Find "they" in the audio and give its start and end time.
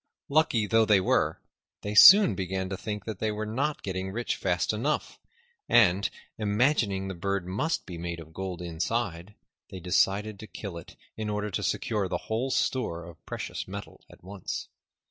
0.83-0.99, 1.83-1.93, 3.05-3.31, 9.69-9.79